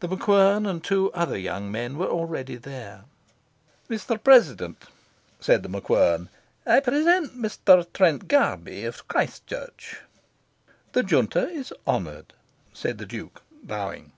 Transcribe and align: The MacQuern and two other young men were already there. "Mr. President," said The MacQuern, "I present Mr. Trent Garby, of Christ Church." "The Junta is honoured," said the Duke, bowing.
The 0.00 0.08
MacQuern 0.08 0.68
and 0.68 0.82
two 0.82 1.12
other 1.12 1.38
young 1.38 1.70
men 1.70 1.96
were 1.96 2.08
already 2.08 2.56
there. 2.56 3.04
"Mr. 3.88 4.20
President," 4.20 4.86
said 5.38 5.62
The 5.62 5.68
MacQuern, 5.68 6.28
"I 6.66 6.80
present 6.80 7.38
Mr. 7.40 7.86
Trent 7.94 8.26
Garby, 8.26 8.84
of 8.84 9.06
Christ 9.06 9.46
Church." 9.46 9.98
"The 10.90 11.04
Junta 11.04 11.48
is 11.48 11.72
honoured," 11.86 12.32
said 12.72 12.98
the 12.98 13.06
Duke, 13.06 13.42
bowing. 13.62 14.10